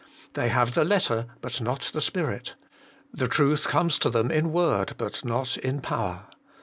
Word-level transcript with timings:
They 0.33 0.49
have 0.49 0.73
the 0.73 0.83
letter 0.83 1.27
but 1.41 1.61
not 1.61 1.91
the 1.93 2.01
spirit; 2.01 2.55
the 3.13 3.27
Truth 3.27 3.67
comes 3.67 3.99
to 3.99 4.09
them 4.09 4.31
in 4.31 4.51
word 4.51 4.95
but 4.97 5.23
not 5.23 5.57
in 5.57 5.79
power. 5.79 6.25